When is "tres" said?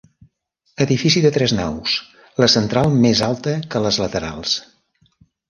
1.35-1.53